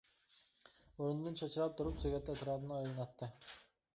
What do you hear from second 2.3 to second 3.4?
ئەتراپىنى ئايلىناتتى.